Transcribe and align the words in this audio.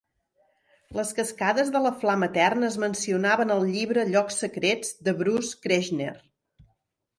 Les 0.99 1.11
cascades 1.19 1.69
de 1.75 1.81
la 1.87 1.91
Flama 2.05 2.29
Eterna 2.33 2.67
es 2.73 2.79
mencionaven 2.85 3.55
al 3.57 3.63
llibre 3.75 4.07
"Llocs 4.15 4.41
secrets" 4.47 4.93
de 5.11 5.17
Bruce 5.23 5.63
Kershner. 5.69 6.13